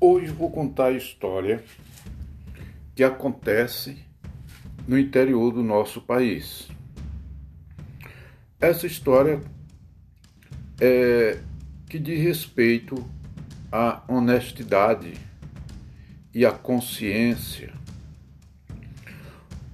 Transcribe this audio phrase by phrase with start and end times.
[0.00, 1.64] Hoje vou contar a história
[2.94, 3.98] que acontece
[4.86, 6.68] no interior do nosso país.
[8.60, 9.40] Essa história
[10.80, 11.40] é
[11.88, 13.04] que diz respeito
[13.72, 15.14] à honestidade
[16.32, 17.74] e à consciência.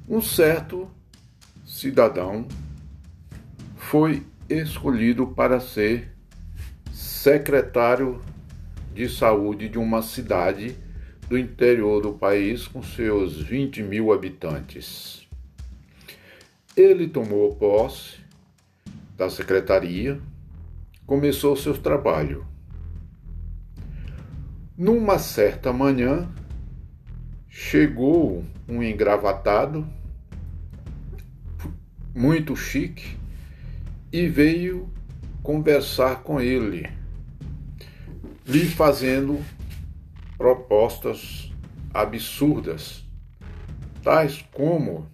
[0.09, 0.91] Um certo
[1.67, 2.49] cidadão
[3.77, 6.17] foi escolhido para ser
[6.91, 8.22] secretário
[8.94, 10.76] de saúde de uma cidade
[11.29, 15.26] do interior do país com seus 20 mil habitantes.
[16.76, 18.18] Ele tomou posse
[19.17, 20.20] da secretaria,
[21.04, 22.46] começou seu trabalho.
[24.79, 26.29] Numa certa manhã,
[27.48, 29.84] chegou um engravatado,
[32.14, 33.17] muito chique,
[34.12, 34.89] e veio
[35.42, 36.89] conversar com ele
[38.47, 39.42] lhe fazendo
[40.37, 41.53] propostas
[41.92, 43.05] absurdas,
[44.03, 45.09] tais como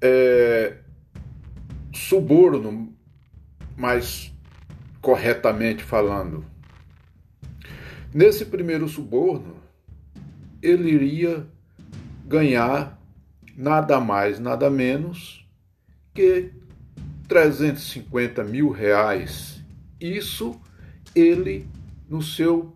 [0.00, 0.76] é,
[1.92, 2.94] suborno,
[3.76, 4.32] mais
[5.00, 6.44] corretamente falando.
[8.14, 9.56] Nesse primeiro suborno,
[10.62, 11.46] ele iria
[12.26, 13.00] ganhar
[13.56, 15.46] nada mais, nada menos
[16.14, 16.52] que
[17.26, 19.64] 350 mil reais.
[20.00, 20.60] Isso
[21.14, 21.66] ele,
[22.08, 22.72] no seu.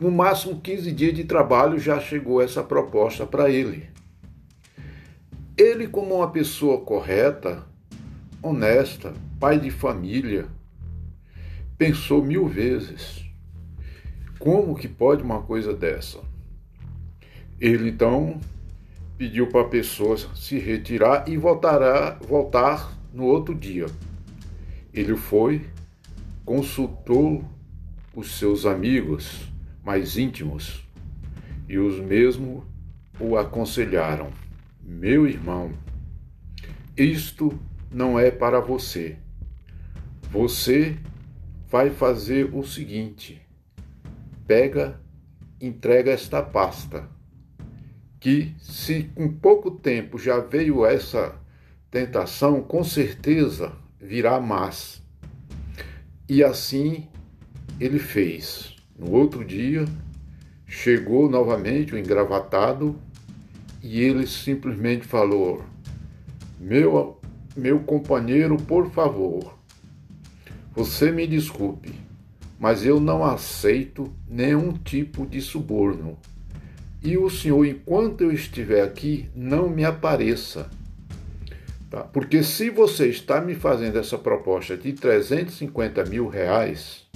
[0.00, 3.88] No máximo 15 dias de trabalho, já chegou essa proposta para ele.
[5.56, 7.66] Ele, como uma pessoa correta,
[8.40, 10.46] honesta, pai de família,
[11.76, 13.24] pensou mil vezes:
[14.38, 16.20] como que pode uma coisa dessa?
[17.60, 18.40] Ele então
[19.16, 23.86] pediu para a pessoa se retirar e voltará, voltar no outro dia.
[24.94, 25.66] Ele foi,
[26.48, 27.44] consultou
[28.16, 29.52] os seus amigos
[29.84, 30.82] mais íntimos
[31.68, 32.64] e os mesmos
[33.20, 34.30] o aconselharam:
[34.82, 35.70] Meu irmão,
[36.96, 37.52] isto
[37.92, 39.18] não é para você.
[40.30, 40.96] Você
[41.68, 43.42] vai fazer o seguinte:
[44.46, 44.98] pega,
[45.60, 47.06] entrega esta pasta,
[48.18, 51.38] que se com pouco tempo já veio essa
[51.90, 55.06] tentação, com certeza virá mais.
[56.28, 57.08] E assim
[57.80, 58.76] ele fez.
[58.98, 59.86] No outro dia,
[60.66, 62.96] chegou novamente o engravatado
[63.82, 65.64] e ele simplesmente falou:
[66.60, 67.18] Meu,
[67.56, 69.56] meu companheiro, por favor,
[70.74, 71.94] você me desculpe,
[72.58, 76.18] mas eu não aceito nenhum tipo de suborno.
[77.02, 80.68] E o senhor, enquanto eu estiver aqui, não me apareça
[81.90, 82.02] Tá?
[82.02, 87.06] Porque se você está me fazendo essa proposta de 350 mil reais,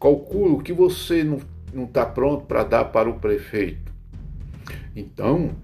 [0.00, 3.92] calculo que você não está pronto para dar para o prefeito.
[4.94, 5.56] Então,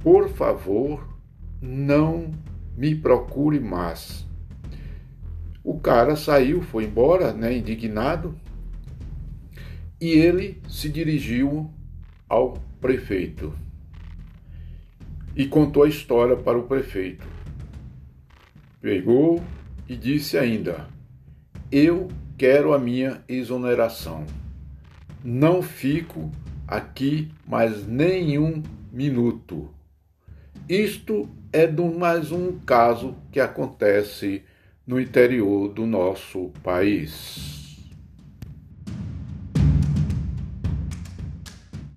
[0.00, 1.16] por favor,
[1.60, 2.32] não
[2.76, 4.26] me procure mais.
[5.62, 8.34] O cara saiu, foi embora, né, indignado,
[10.00, 11.70] e ele se dirigiu
[12.28, 13.52] ao prefeito
[15.38, 17.24] e contou a história para o prefeito.
[18.80, 19.40] Pegou
[19.88, 20.88] e disse ainda:
[21.70, 24.26] Eu quero a minha exoneração.
[25.22, 26.32] Não fico
[26.66, 29.72] aqui mais nenhum minuto.
[30.68, 34.42] Isto é mais um caso que acontece
[34.84, 37.67] no interior do nosso país.